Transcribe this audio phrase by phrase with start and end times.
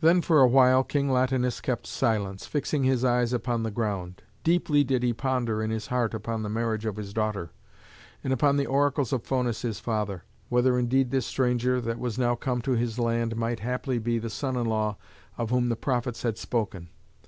[0.00, 4.22] Then for awhile King Latinus kept silence, fixing his eyes upon the ground.
[4.44, 7.50] Deeply did he ponder in his heart upon the marriage of his daughter,
[8.22, 12.36] and upon the oracles of Faunus his father, whether indeed this stranger that was now
[12.36, 14.96] come to his land might haply be the son in law
[15.36, 16.88] of whom the prophets had spoken.